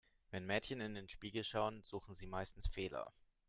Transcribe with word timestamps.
Wenn 0.31 0.47
Mädchen 0.47 0.81
in 0.81 0.95
den 0.95 1.07
Spiegel 1.09 1.43
schauen, 1.43 1.83
suchen 1.83 2.15
sie 2.15 2.25
meistens 2.25 2.67
Fehler. 2.67 3.13